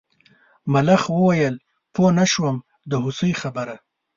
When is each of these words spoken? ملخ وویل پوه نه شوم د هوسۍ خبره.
ملخ 0.73 1.03
وویل 1.11 1.55
پوه 1.93 2.09
نه 2.17 2.25
شوم 2.31 2.55
د 2.89 2.91
هوسۍ 3.03 3.31
خبره. 3.41 3.75